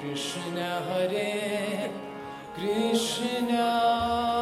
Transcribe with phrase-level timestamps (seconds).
[0.00, 1.90] Krishna Hare
[2.54, 4.33] Krishna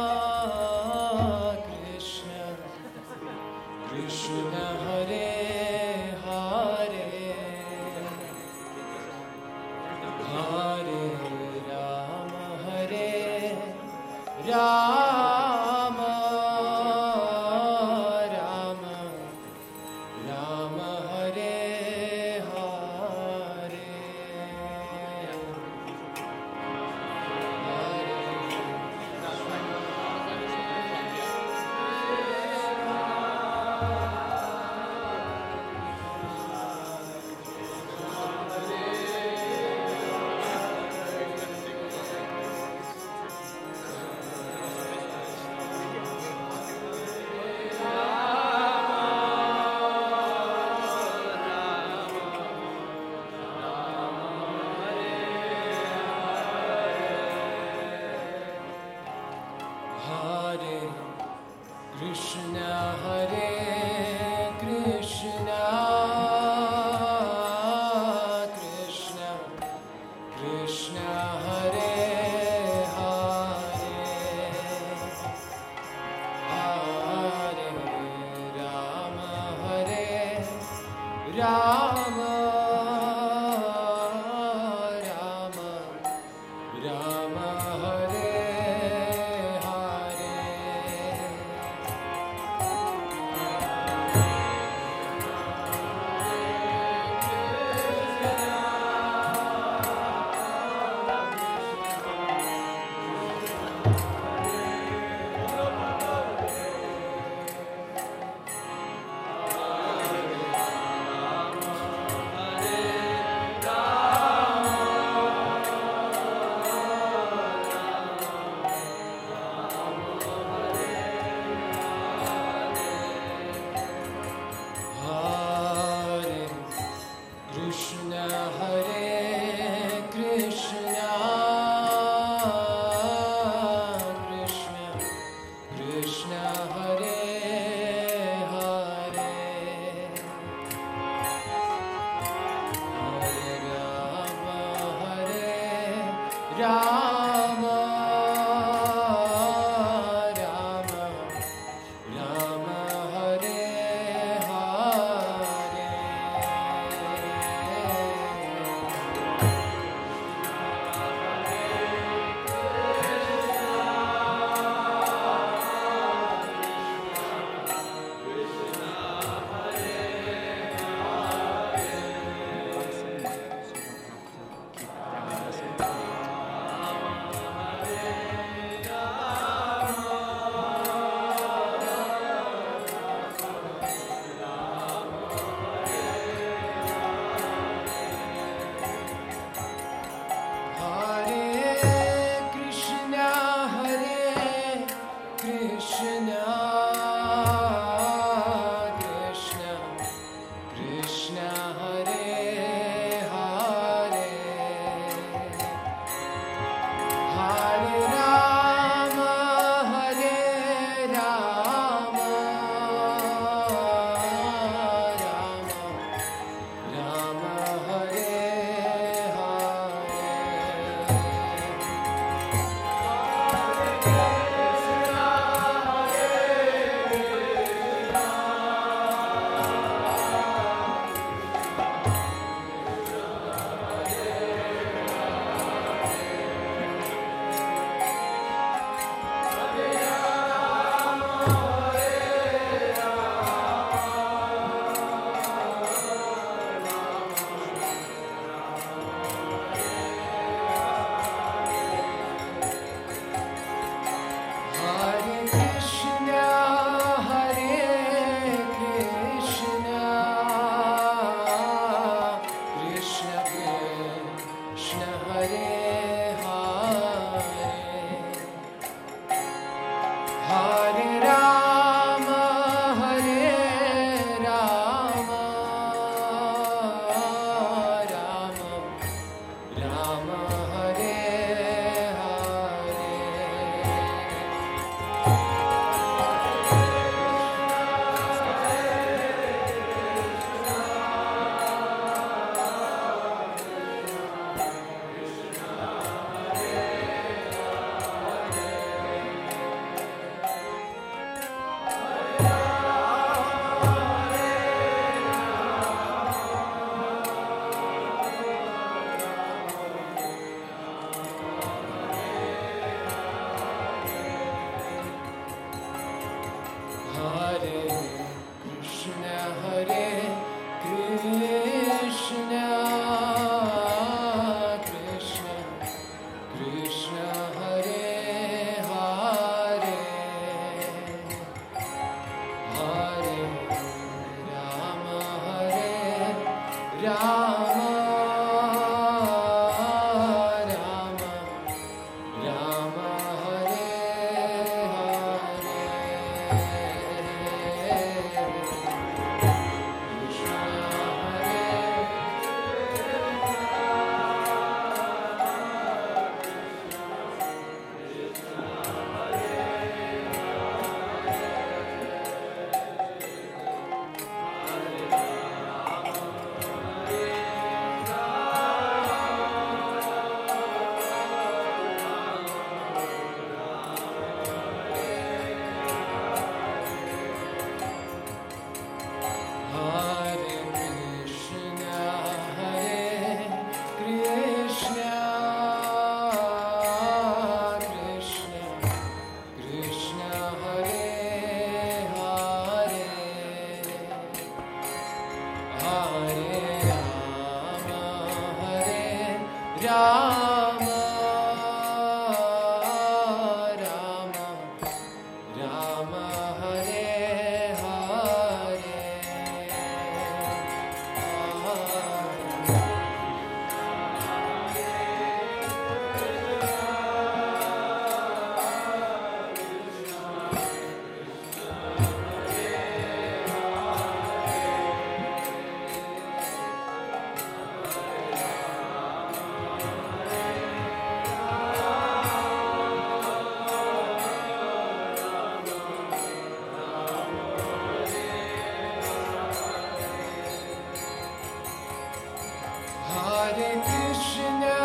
[443.63, 444.82] ты причиняешь.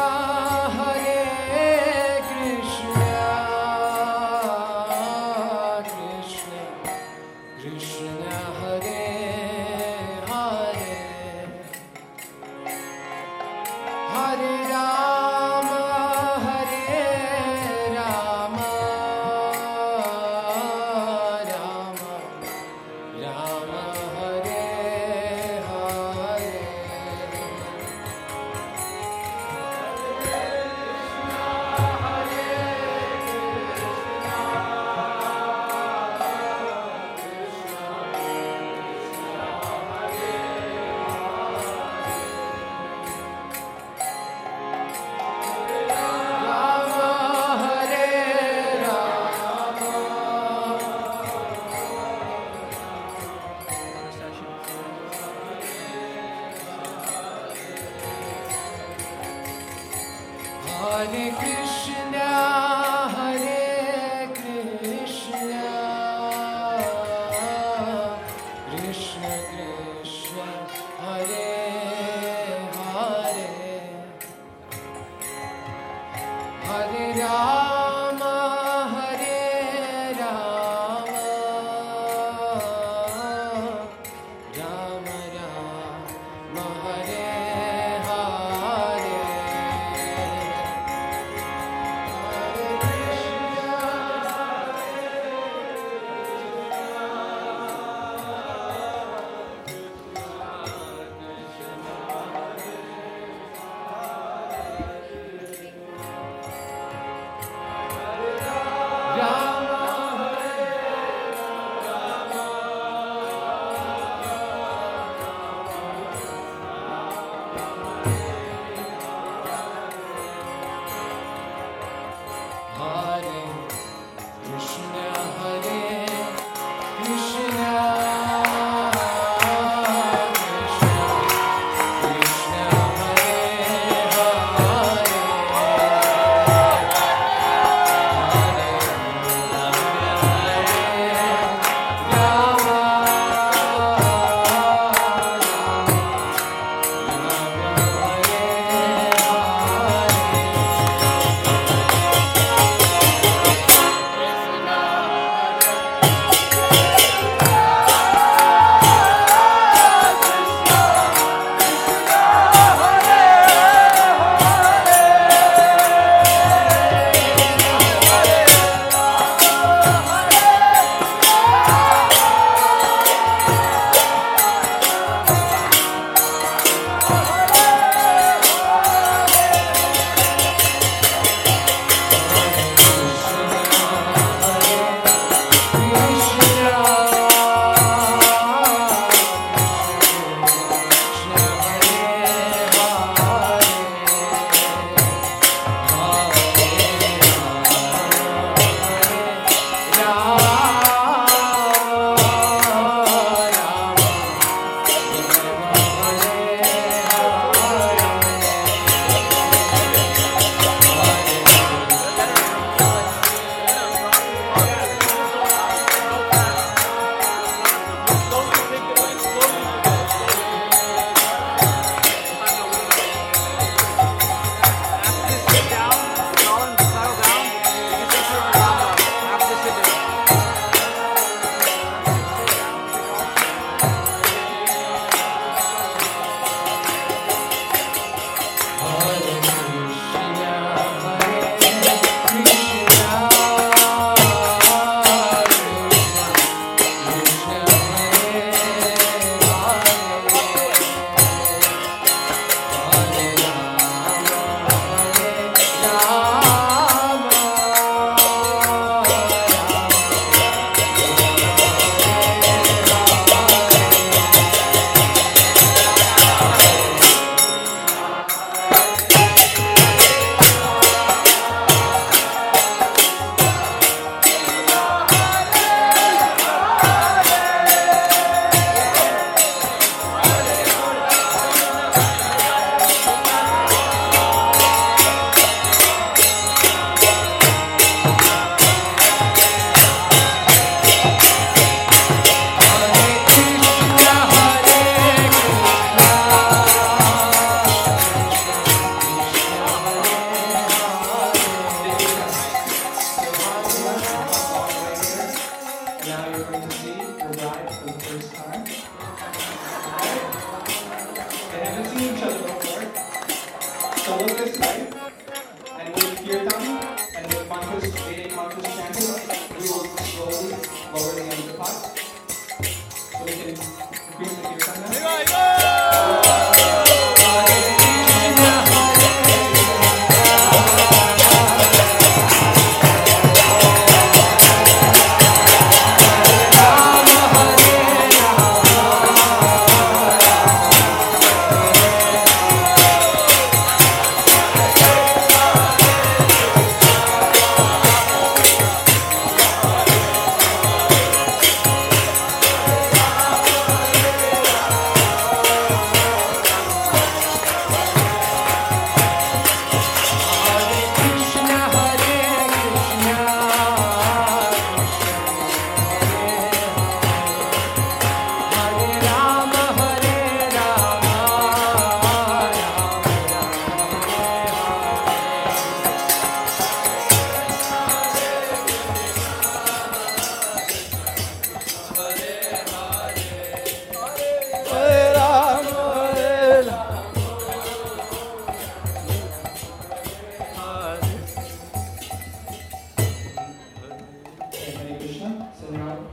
[61.11, 61.58] 你。